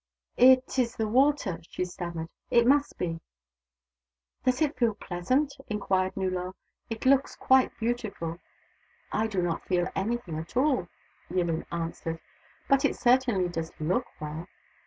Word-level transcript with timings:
"It 0.37 0.79
is 0.79 0.95
the 0.95 1.07
water!" 1.07 1.59
she 1.69 1.85
stammered." 1.85 2.29
It 2.59 2.65
must 2.65 2.97
be! 2.97 3.19
""Does 4.45 4.59
it 4.59 4.75
feel 4.75 4.95
pleasant?" 4.95 5.55
inquired 5.69 6.15
Nullor." 6.17 6.55
It 6.89 7.05
looks 7.05 7.35
quite 7.35 7.77
beautiful."" 7.77 8.39
I 9.11 9.27
do 9.27 9.43
not 9.43 9.67
feel 9.67 9.89
anything 9.93 10.39
at 10.39 10.57
all," 10.57 10.87
Yillin 11.29 11.67
answered." 11.71 12.19
But 12.67 12.83
it 12.83 12.95
certainly 12.95 13.47
does 13.47 13.73
look 13.79 14.07
well." 14.19 14.47